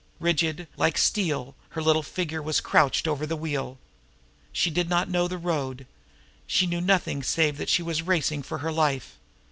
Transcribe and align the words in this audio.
Rigid, 0.19 0.67
like 0.77 0.97
steel, 0.97 1.53
her 1.69 1.81
little 1.83 2.01
figure 2.01 2.41
was 2.41 2.59
crouched 2.59 3.07
over 3.07 3.27
the 3.27 3.35
wheel. 3.35 3.77
She 4.51 4.71
did 4.71 4.89
not 4.89 5.11
know 5.11 5.27
the 5.27 5.37
road. 5.37 5.85
She 6.47 6.65
knew 6.65 6.81
nothing 6.81 7.21
save 7.21 7.59
that 7.59 7.69
she 7.69 7.83
was 7.83 8.01
racing 8.01 8.41
for 8.41 8.57
her 8.65 8.71
life. 8.71 9.19